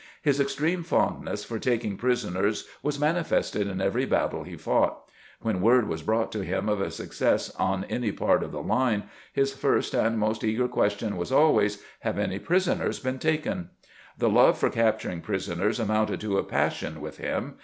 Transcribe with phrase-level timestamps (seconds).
[0.23, 4.97] His extreme fondness for taking prisoners was manifested in every battle he fought.
[5.41, 9.03] When word was brought to him of a success on any part of the line,
[9.31, 13.69] his first and most eager question was always," Have any prisoners been taken?"
[14.17, 17.59] The love for capturing prisoners amounted to a passion with him.